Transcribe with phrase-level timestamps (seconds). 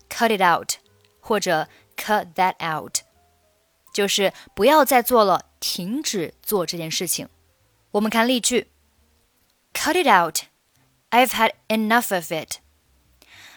[0.09, 0.73] cut it out，
[1.20, 2.98] 或者 cut that out，
[3.98, 7.30] 就是不要再做了，停止做这件事情。
[7.92, 8.70] 我们看例句：
[9.73, 10.45] Cut it out,
[11.11, 12.58] I've had enough of it。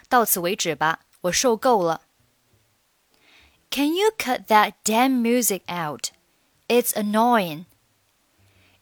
[0.07, 2.01] 到此为止吧，我受够了。
[3.69, 6.11] Can you cut that damn music out?
[6.67, 7.65] It's annoying.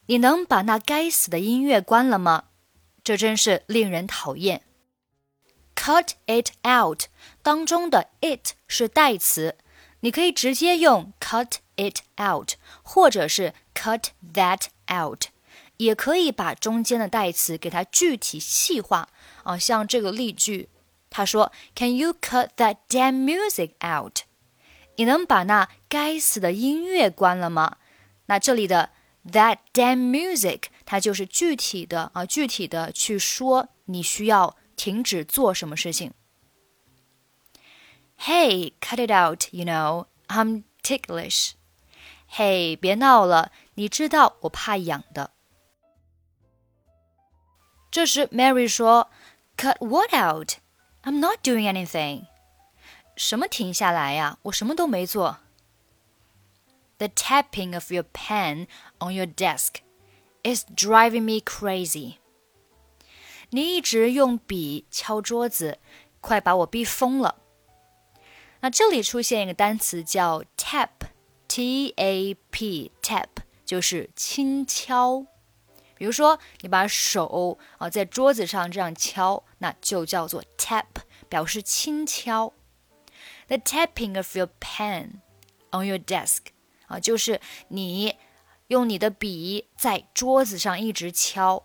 [0.05, 2.45] 你能把那该死的音乐关了吗？
[3.03, 4.63] 这真是令人讨厌。
[5.75, 7.05] Cut it out
[7.41, 9.57] 当中的 it 是代词，
[10.00, 12.52] 你可以直接用 cut it out，
[12.82, 15.24] 或者是 cut that out，
[15.76, 19.08] 也可以把中间的代词给它具体细化
[19.44, 19.58] 啊。
[19.58, 20.68] 像这个例句，
[21.10, 24.20] 他说：“Can you cut that damn music out？”
[24.96, 27.78] 你能把那该死的音乐关了吗？
[28.26, 28.90] 那这里的
[29.30, 36.12] that damn music，它就是具体的啊，具体的去说你需要停止做什么事情。
[38.19, 41.51] Hey, cut it out, you know, I'm ticklish.
[42.31, 45.31] Hey，别闹了，你知道我怕痒的。
[47.91, 49.09] 这时 Mary 说：“
[49.57, 50.55] Cut what out?
[51.03, 52.27] I'm not doing anything.”
[53.15, 54.37] 什么停下来呀？
[54.43, 55.37] 我什么都没做。
[56.97, 58.67] The tapping of your pen
[58.99, 59.75] on your desk
[60.43, 62.15] is driving me crazy.
[63.51, 65.79] 你一直用笔敲桌子，
[66.19, 67.35] 快把我逼疯了。
[68.60, 73.28] 那这里出现一个单词叫 tap，t a p tap
[73.64, 75.26] 就是轻敲。
[75.96, 80.86] 比如说，你把手啊在桌子上这样敲，那就叫做 tap，
[81.28, 82.52] 表示轻敲。
[83.48, 85.20] The tapping of your pen
[85.72, 86.38] on your desk
[86.86, 88.16] 啊，就是你
[88.68, 91.64] 用你的笔在桌子上一直敲。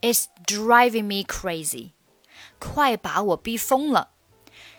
[0.00, 1.92] It's driving me crazy，
[2.58, 4.10] 快把我逼疯了。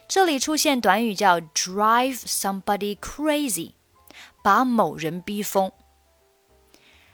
[0.09, 3.73] 这里出现短语叫 drive somebody crazy，
[4.41, 5.71] 把某人逼疯。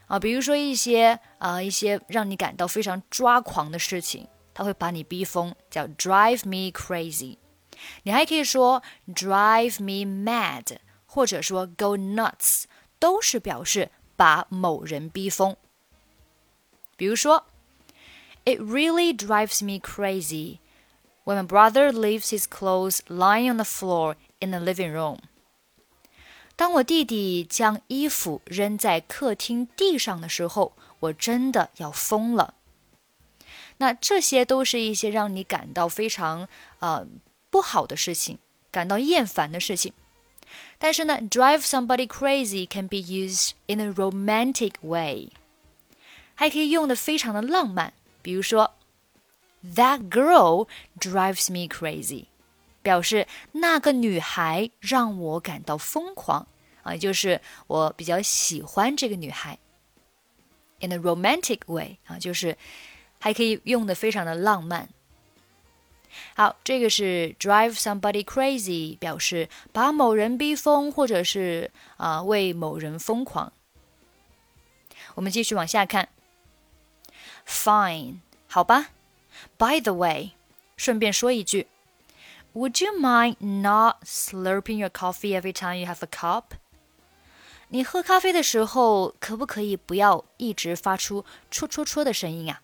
[0.08, 7.38] 啊，比如说一些啊一些让你感到非常抓狂的事情，它会把你逼疯，叫 drive me crazy。
[8.04, 12.64] 你还可以说 drive me mad，或者说 go nuts，
[12.98, 15.58] 都是表示把某人逼疯。
[16.96, 17.48] 比如说
[18.46, 20.60] ，It really drives me crazy
[21.25, 25.19] when my brother leaves his clothes lying on the floor in the living room。
[26.57, 32.55] 当我弟弟将衣服扔在客厅地上的时候，我真的要疯了。
[33.79, 36.47] 那这些都是一些让你感到非常
[36.81, 37.07] 呃
[37.49, 38.39] 不好的事情，
[38.71, 39.95] 感到厌烦的事情。
[40.79, 45.31] 但是呢，drive somebody crazy can be used in a romantic way，
[46.35, 47.95] 还可以用的非常的浪漫。
[48.21, 48.74] 比如说
[49.74, 50.68] ，That girl
[51.00, 52.26] drives me crazy，
[52.84, 56.48] 表示那个女孩让我感到疯狂
[56.84, 59.58] 啊，也就是我比较喜欢这个女孩。
[60.80, 62.58] In a romantic way 啊，就是
[63.20, 64.90] 还可以用的非常的浪漫。
[66.36, 73.52] 好，这个是 drive somebody crazy，表示把某人逼疯，或者是啊为某人疯狂。
[75.16, 76.10] 我们继续往下看。
[77.48, 78.90] Fine，好吧。
[79.58, 80.32] By the way，
[80.76, 81.68] 顺便说一句
[82.54, 86.58] ，Would you mind not slurping your coffee every time you have a cup？
[87.70, 92.62] 你喝咖啡的时候，可不可以不要一直发出戳戳戳的声音啊？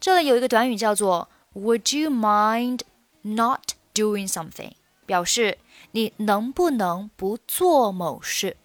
[0.00, 2.80] 这里有一个短语叫做 Would you mind
[3.22, 4.72] not doing something？
[5.06, 5.58] 表示
[5.92, 8.56] 你能不能不做某事。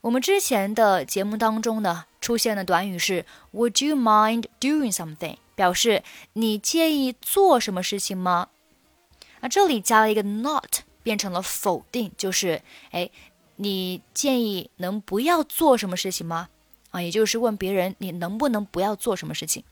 [0.00, 5.36] 我们之前的节目当中呢，出现的短语是 Would you mind doing something？
[5.59, 6.03] 表示
[6.33, 8.49] 你介意做什么事情吗？
[9.41, 12.61] 那这里加了一个 not，变成了否定，就是
[12.91, 13.09] 哎，
[13.57, 16.49] 你建议能不要做什么事情吗？
[16.91, 19.63] 啊，也就是问别人你能不能不要做什么事情。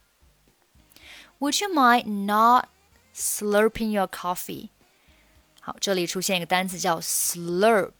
[1.40, 2.68] Would you mind not
[3.14, 4.68] slurping your coffee？
[5.60, 7.92] 好，这里出现一个单词叫 slurp，s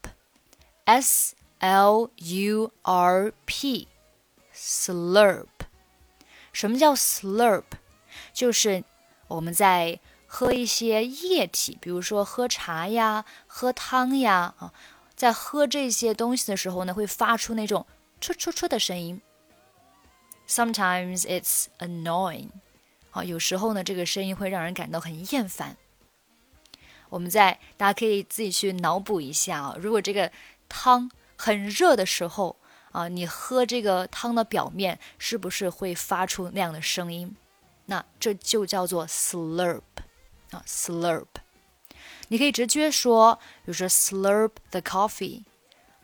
[1.59, 3.89] l u r p，slurp。
[6.53, 7.65] 什么叫 slurp？
[8.34, 8.84] 就是
[9.28, 14.74] 我们在喝一些液体，比如说喝茶呀、喝汤呀啊，
[15.16, 17.86] 在喝这些东西的时候呢，会发出那种
[18.22, 19.22] 戳戳戳的声音。
[20.48, 22.50] Sometimes it's annoying，
[23.12, 25.78] 啊，有时候呢，这个声音会让人感到很厌烦。
[27.10, 30.32] 我们在大家可以自己去脑补一下啊，如果这个
[30.68, 32.56] 汤很热的时候。
[32.92, 37.36] 啊，你喝这个汤的表面是不是会发出那样的声音？
[37.90, 39.82] 那这就叫做 slurp
[40.52, 41.26] 啊，slurp。
[42.28, 43.34] 你可以直接说，
[43.66, 45.44] 比如说 slurp the coffee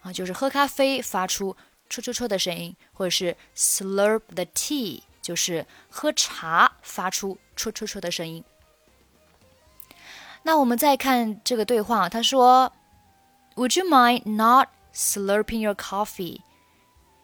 [0.02, 1.56] 啊，就是喝咖啡发出
[1.88, 8.44] 戳戳戳的声音，或者是 slurp the tea，就是喝茶发出戳戳戳的声音。
[10.42, 12.74] 那我们再看这个对话，他说
[13.56, 16.42] ，Would you mind not slurping your coffee？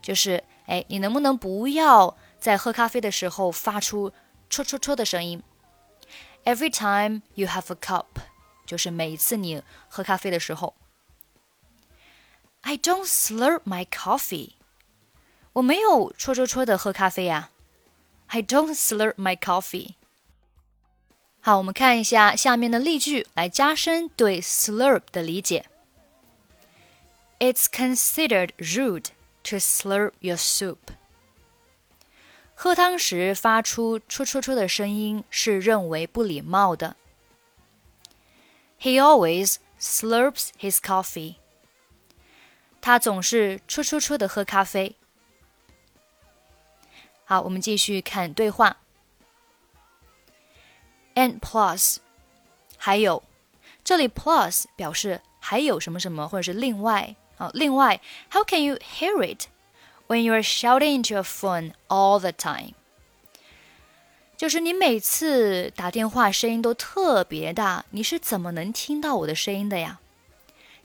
[0.04, 4.14] 就是，哎，你能不能不要在喝咖啡的时候发出
[4.51, 5.43] 戳戳戳的声音？
[6.45, 8.07] Every time you have a cup，
[8.65, 10.75] 就是每一次你喝咖啡的时候。
[12.61, 14.53] I don't slurp my coffee，
[15.55, 17.51] 我没有戳戳戳的喝咖啡呀。
[18.29, 19.95] I don't slurp my coffee。
[21.41, 25.67] 好，我们看一下下面的例句，来加深对 slurp 的理解。
[27.39, 29.11] It's considered rude
[29.45, 30.79] to slurp your soup。
[32.64, 36.96] 喝汤时发出戳戳戳的声音是认为不礼貌的。
[38.80, 41.38] He always slurps his coffee。
[42.80, 44.96] 他总是戳戳戳的喝咖啡。
[47.26, 48.78] 好，我们继续看对话。
[51.16, 51.98] And plus，
[52.78, 53.24] 还有，
[53.84, 57.16] 这里 plus 表示还有什么什么，或者是另外。
[57.38, 58.00] 啊，另外
[58.32, 59.48] ，How can you hear it
[60.12, 62.74] when you are shouting into your phone all the time？
[64.36, 70.00] 就是你每次打电话声音都特别大，你是怎么能听到我的声音的呀？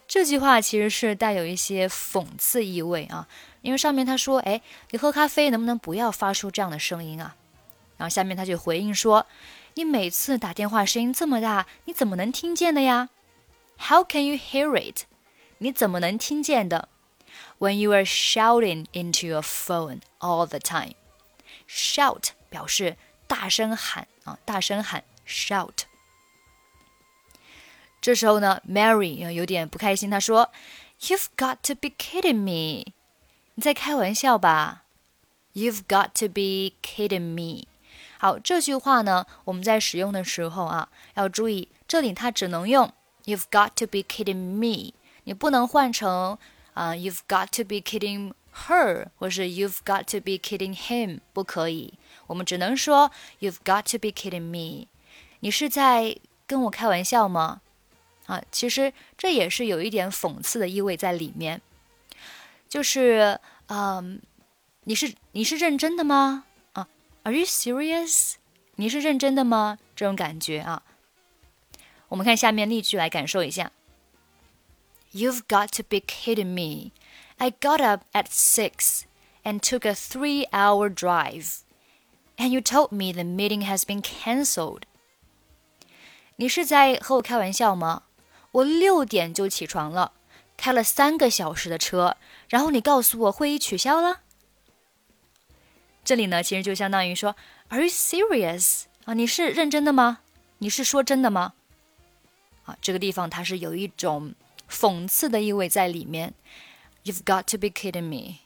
[0.06, 3.26] 这句话其实是带有一些讽刺意味啊，
[3.62, 7.34] 因为上面他说，哎，你喝咖啡能不能不要发出这样的声音啊？
[7.96, 9.26] 然后下面他就回应说，
[9.74, 13.08] 你每次打电话声音这么大，你怎么能听见的呀
[13.78, 15.06] ？How can you hear it？
[15.58, 16.88] 你怎么能听见的
[17.59, 20.93] ？When you are shouting into your phone all the time,
[21.67, 25.83] shout 表示大声喊啊，大声喊 shout。
[28.01, 32.93] 这时候呢，Mary 有点不开心，她说：“You've got to be kidding me！
[33.53, 34.83] 你在开玩笑吧？
[35.53, 37.67] You've got to be kidding me！”
[38.17, 42.91] 好，这句话呢，我们在使用的时候啊，要注意，这里它只能用
[43.25, 44.93] “You've got to be kidding me”。
[45.23, 46.39] 你不能换成
[46.76, 48.34] 啊、，You've got to be kidding
[48.68, 51.94] her，或是 You've got to be kidding him，不可以。
[52.26, 54.88] 我们只能说 You've got to be kidding me。
[55.40, 57.62] 你是在跟我开玩笑吗？
[58.26, 61.62] 啊，其实这也是有一点讽刺的意味在里面。
[62.68, 64.20] 就是嗯，
[64.84, 66.44] 你是你是认真的吗？
[66.74, 66.86] 啊
[67.22, 68.34] ，Are you serious？
[68.74, 69.78] 你是认真的吗？
[69.94, 70.82] 这种感觉啊。
[72.08, 73.72] 我们看下面例句来感受一下。
[75.15, 76.91] You've got to be kidding me.
[77.37, 79.03] I got up at six
[79.43, 81.63] and took a three hour drive.
[82.37, 84.83] And you told me the meeting has been cancelled.
[86.37, 88.03] 你是在和我开玩笑吗？
[88.51, 90.13] 我六点就起床了，
[90.57, 92.17] 开了三个小时的车，
[92.49, 94.21] 然后你告诉我会议取消了。
[96.03, 97.35] 这里呢，其实就相当于说，
[97.69, 98.83] Are you serious？
[99.05, 100.19] 啊，你是认真的吗？
[100.57, 101.53] 你是说真的吗？
[102.65, 104.33] 啊，这个地方它是有一种
[104.69, 106.33] 讽刺的意味在里面。
[107.03, 108.39] You've got to be kidding me！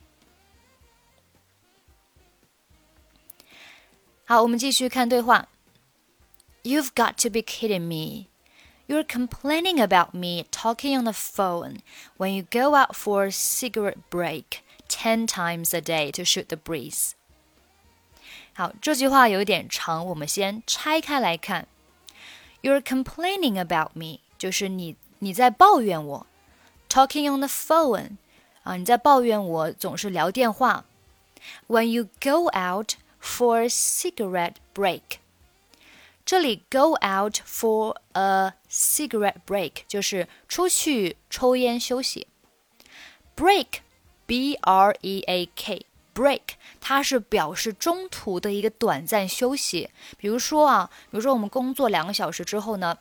[4.25, 5.47] 好，我们继续看对话。
[6.63, 8.27] You've got to be kidding me!
[8.87, 11.79] You're complaining about me talking on the phone
[12.17, 16.57] when you go out for a cigarette break ten times a day to shoot the
[16.57, 17.11] breeze.
[18.53, 21.67] 好，这句话有点长，我们先拆开来看。
[22.61, 26.27] You're complaining about me，就是你 你在抱怨我。
[26.89, 28.17] Talking on the phone，
[28.63, 30.85] 啊，你在抱怨我总是聊电话。
[31.67, 35.01] When you go out for a cigarette break，
[36.25, 42.27] 这里 go out for a cigarette break 就是出去抽烟休息。
[43.35, 46.41] break，b r e a k，break
[46.79, 49.89] 它是表示中途的一个短暂休息。
[50.17, 52.97] 比如说啊，比如说我们工作两个小时之后呢，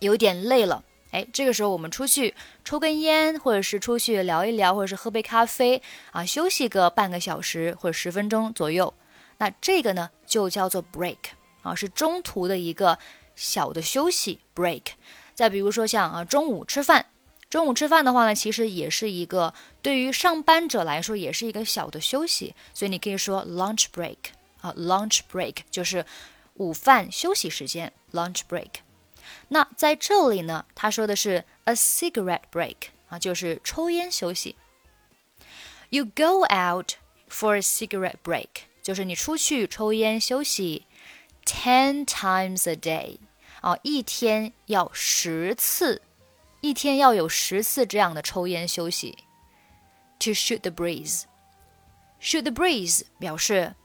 [0.00, 8.93] 有点累了， 哎，这个时候我们出去抽根烟，或者是出去聊一聊，或者是喝杯咖啡啊，休息个半个小时或者十分钟左右。
[9.39, 11.17] 那这个呢，就叫做 break
[11.63, 12.99] 啊，是中途的一个
[13.35, 14.83] 小的休息 break。
[15.33, 17.07] 再比如说像啊，中午吃饭，
[17.49, 24.17] 中午吃饭的话呢，其实也是一个对于上班者来说也是一个小的休息，所以你可以说 lunch break
[24.61, 26.05] 啊，lunch break 就是
[26.55, 28.67] 午饭休息时间 lunch break。
[29.49, 32.75] 那在这里呢，他说的是 a cigarette break
[33.09, 34.55] 啊，就是抽烟休息。
[35.89, 36.93] You go out
[37.29, 38.47] for a cigarette break。
[38.81, 40.87] 就是你出去抽烟休息
[41.45, 43.17] ，ten times a day，
[43.61, 46.01] 啊，一天要十次，
[46.61, 49.17] 一天要有十次这样的抽烟休息。
[50.19, 53.75] To shoot the breeze，shoot the breeze 表示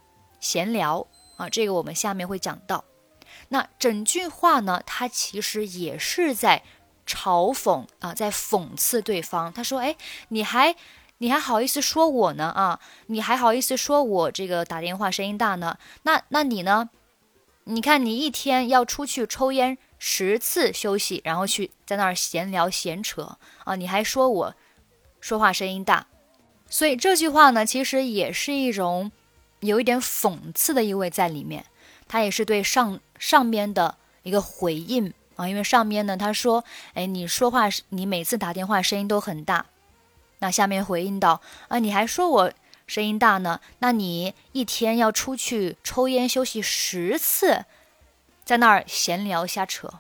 [0.41, 2.85] 闲聊啊，这个我们下面会讲到。
[3.49, 6.63] 那整句话呢，它其实也是在
[7.07, 9.53] 嘲讽啊，在讽刺对方。
[9.53, 9.97] 他说：“哎，
[10.29, 10.77] 你还。”
[11.19, 12.81] 你还好意思说我呢啊？
[13.07, 15.79] 你还好意思说我这个打电话声音大呢？
[16.03, 16.91] 那那你呢？
[17.65, 23.77] 你看你一天要出去抽烟十次休息，然后去在那儿闲聊闲扯啊？
[23.77, 24.55] 你还说我
[25.21, 26.09] 说话声音大？
[26.69, 29.13] 所以这句话呢，其实也是一种
[29.61, 31.65] 有一点讽刺的意味在里面。
[32.15, 39.67] 他也是对上上边的一个回应啊，因为上边呢他说，哎，你说话你每次打电话声音都很大。
[40.39, 42.53] 那下面回应道：“啊，你还说我
[42.87, 43.61] 声音大呢？
[43.81, 47.65] 那你一天要出去抽烟休息十次，
[48.45, 49.95] 在那儿闲聊瞎扯。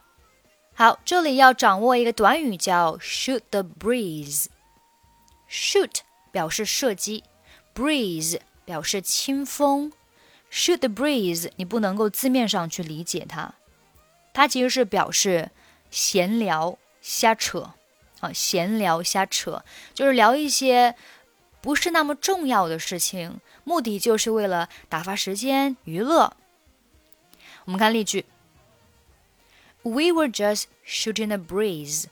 [0.72, 4.46] 好，这里要掌握一个短语叫 shoot the breeze。
[5.50, 5.96] shoot
[6.30, 7.24] 表示射击
[7.74, 9.92] ，breeze 表示清风。
[10.54, 13.54] Shoot the breeze 你不能够字面上去理解它，
[14.32, 15.50] 它其实是表示
[15.90, 17.74] 闲聊瞎扯。”
[18.20, 20.94] 啊，闲聊瞎扯，就是聊一些
[21.60, 26.34] 不是那么重要的事情，目的就是为了打发时间、娱乐。
[27.64, 28.24] 我们看例句
[29.82, 32.04] ：We were just shooting a breeze。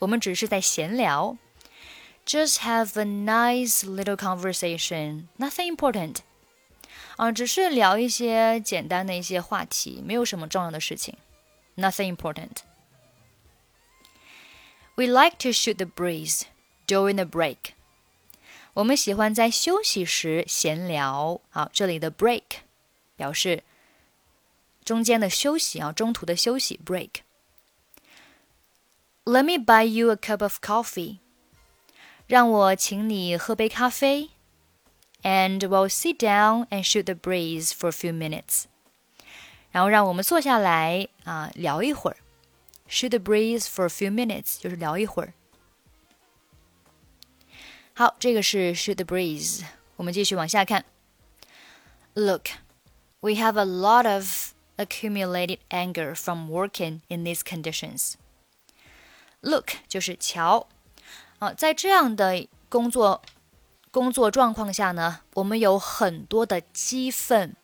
[0.00, 1.36] 我们只是在闲聊
[2.26, 6.16] ，just have a nice little conversation, nothing important。
[7.20, 11.14] 啊，只是聊一些简单的一些话题，没有什么重要的事情
[11.76, 12.62] ，nothing important。
[14.94, 16.44] We like to shoot the breeze
[16.86, 17.74] during the break.
[18.72, 21.42] 我们喜欢在休息时闲聊。
[21.50, 22.42] 好，这里的 break
[23.16, 23.64] 表示
[24.82, 27.10] 中间的休息啊，中途的休息 break。
[29.24, 31.18] Let me buy you a cup of coffee.
[32.26, 34.30] 让我请你喝杯咖啡。
[35.23, 38.65] And we'll sit down and shoot the breeze for a few minutes.
[39.71, 42.17] 然后让我们坐下来啊，聊一会儿。
[42.87, 45.33] shoot the breeze for a few minutes，就是聊一会儿。
[47.93, 49.63] 好，这个是 shoot the breeze。
[49.95, 50.85] 我们继续往下看。
[52.13, 52.49] Look,
[53.21, 58.13] we have a lot of accumulated anger from working in these conditions.
[59.41, 60.67] Look 就是瞧
[61.39, 63.21] 啊，在这样的工作
[63.91, 67.55] 工作状况下呢，我们有很多的积愤。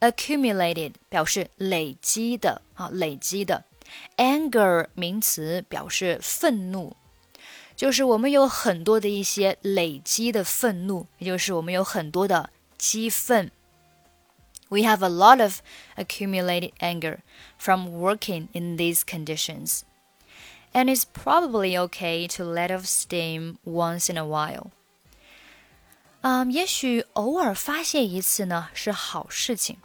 [0.00, 3.64] accumulated 表示累积的啊，累积的。
[4.16, 6.94] Anger 名词表示愤怒，
[7.76, 13.50] 就是我们有很多的一些累积的愤怒，也就是我们有很多的积愤。
[14.68, 15.60] We have a lot of
[15.96, 17.18] accumulated anger
[17.56, 19.82] from working in these conditions.
[20.74, 24.72] and it's probably okay to let off steam once in a while.
[26.22, 29.76] 嗯，也许偶尔发泄一次呢是好事情。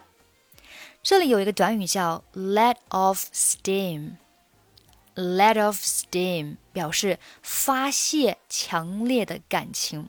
[1.04, 10.08] 这里有一个短语叫 let off steam。let off steam 表示发泄强烈的感情。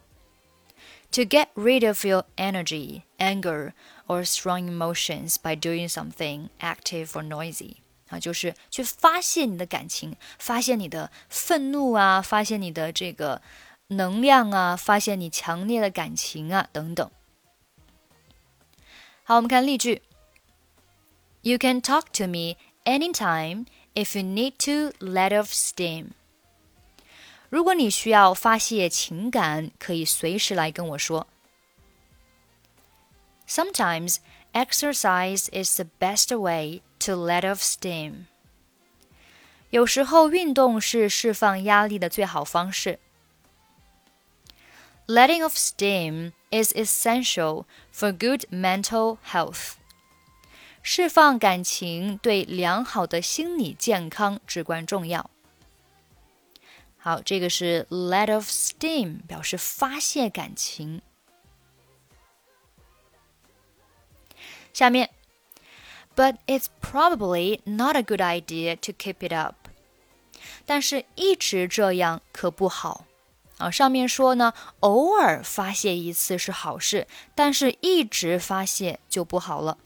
[1.13, 3.73] To get rid of your energy, anger,
[4.07, 13.43] or strong emotions by doing something active or noisy 啊，就是去发泄你的感情，发泄你的愤怒啊，发泄你的这个
[13.89, 17.11] 能量啊，发现你强烈的感情啊，等等。
[19.25, 20.03] 好，我们看例句：
[21.43, 26.09] You can talk to me anytime if you need to let off steam。
[27.49, 31.27] 如果你需要发泄情感，可以随时来跟我说。
[33.49, 34.19] Sometimes
[34.53, 38.27] exercise is the best way to let off steam。
[39.71, 43.01] 有时候运动是释放压力的最好方式。
[45.07, 49.73] Letting off steam is essential for good mental health.
[50.83, 55.31] 释放感情对良好的心理健康至关重要。
[56.97, 61.03] 好，这个是 let off steam，表示发泄感情。
[64.73, 65.11] 下面，
[66.15, 69.57] But it's probably not a good idea to keep it up。
[70.65, 73.04] 但是，一直这样可不好。
[73.58, 79.78] 啊，上面说呢，偶尔发泄一次是好事，但是一直发泄就不好了。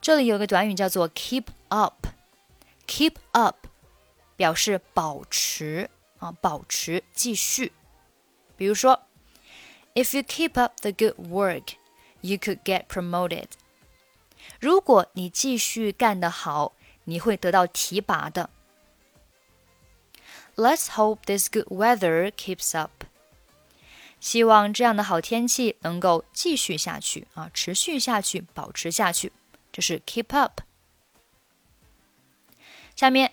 [0.00, 3.66] 这里有个短语叫做 keep up，keep up
[4.36, 7.72] 表示保持啊，保持继续。
[8.56, 9.02] 比如说
[9.94, 11.74] ，If you keep up the good work,
[12.20, 13.48] you could get promoted。
[14.60, 18.50] 如果你继续干得好，你会得到提拔的。
[20.54, 22.95] Let's hope this good weather keeps up.
[24.20, 29.32] 希望这样的好天气能够继续下去啊，持续下去，保持下去，
[29.72, 30.60] 这是 keep up。
[32.94, 33.32] 下面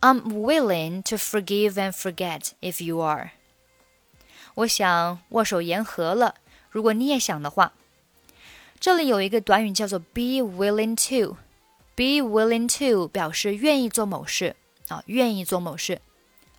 [0.00, 3.32] ，I'm willing to forgive and forget if you are。
[4.54, 6.36] 我想握手言和了，
[6.70, 7.72] 如果你也想的话。
[8.80, 11.36] 这里有一个短语叫做 be willing to。
[11.96, 14.56] be willing to 表示愿意做某事
[14.88, 16.02] 啊，愿意做某事。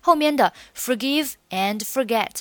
[0.00, 2.40] 后面的 forgive and forget。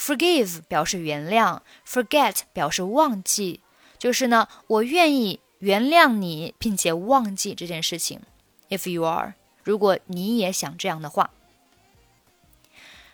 [0.00, 3.60] Forgive 表示原谅，forget 表示忘记，
[3.98, 8.20] 就是呢，我愿意原谅你，并且忘记这件事情。
[8.68, 11.30] If you are，如果你也想这样的话，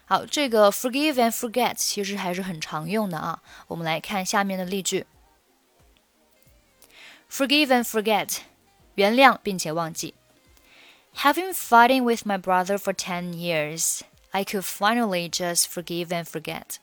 [0.07, 3.43] 好，这个 forgive and forget 其实还是很常用的啊。
[3.69, 5.07] 我们来看下面的例句：
[7.31, 8.39] Forgive and forget，
[8.97, 10.15] 原谅并且忘记。
[11.17, 14.01] Having fighting with my brother for ten years。
[14.31, 16.77] I could finally just forgive and forget.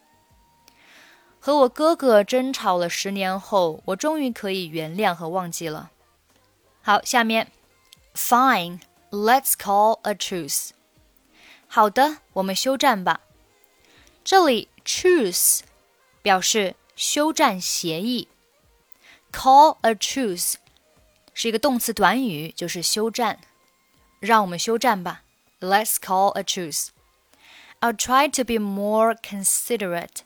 [1.40, 5.90] 和我哥哥争吵了十年后，我终于可以原谅和忘记了。
[6.82, 7.52] 好，下面，
[8.14, 10.72] Fine, let's call a truce.
[11.68, 13.22] 好的，我们休战吧。
[14.24, 15.62] 这里 truce
[16.22, 18.28] 表示休战协议，
[19.32, 20.56] call a truce
[21.34, 23.40] 是一个动词短语，就是休战。
[24.20, 25.24] 让我们休战吧。
[25.62, 26.90] Let's call a truce.
[27.84, 30.24] I'll try to be more considerate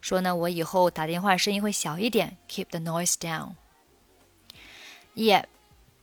[0.00, 5.44] 说呢，我以后打电话声音会小一点，keep the noise down。Yeah。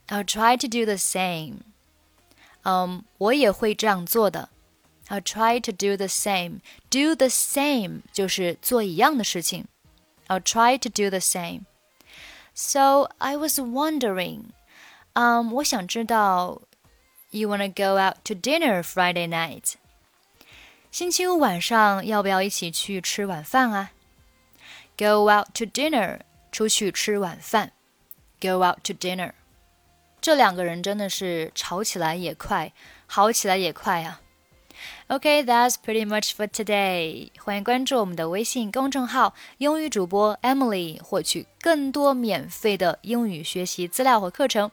[0.08, 1.62] I'll try to do the same.
[2.64, 4.50] 嗯，我也会这样做的。
[5.08, 6.62] I'll try to do the same.
[6.90, 9.68] Do the same 就是做一样的事情。
[10.28, 11.66] I'll try to do the same.
[12.56, 14.46] So I was wondering,
[15.14, 16.62] um, 我想知道，
[17.30, 19.74] You wanna go out to dinner Friday night?
[20.90, 23.92] 星期五晚上要不要一起去吃晚饭啊？
[24.98, 27.74] Go out to dinner，出去吃晚饭。
[28.42, 29.34] Go out to dinner。
[30.22, 32.74] 这两个人真的是吵起来也快，
[33.06, 34.22] 好起来也快啊。
[35.08, 37.30] Okay, that's pretty much for today.
[37.40, 44.72] 欢迎关注我们的微信公众号“英语主播 Emily”，获取更多免费的英语学习资料和课程。